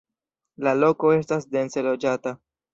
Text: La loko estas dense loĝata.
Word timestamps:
La 0.67 0.73
loko 0.85 1.13
estas 1.19 1.47
dense 1.59 1.87
loĝata. 1.93 2.37